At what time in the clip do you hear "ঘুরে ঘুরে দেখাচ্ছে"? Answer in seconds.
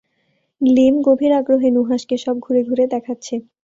2.39-3.35